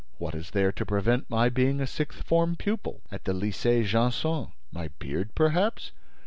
What 0.17 0.33
is 0.33 0.49
there 0.49 0.71
to 0.71 0.83
prevent 0.83 1.29
my 1.29 1.47
being 1.49 1.79
a 1.79 1.85
sixth 1.85 2.23
form 2.23 2.55
pupil 2.55 3.01
at 3.11 3.25
the 3.25 3.33
Lycée 3.33 3.85
Janson? 3.85 4.47
My 4.71 4.87
beard, 4.97 5.29
perhaps? 5.35 5.91